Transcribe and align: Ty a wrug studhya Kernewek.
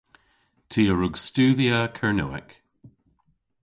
Ty 0.69 0.83
a 0.91 0.93
wrug 0.95 1.15
studhya 1.25 1.79
Kernewek. 1.97 2.49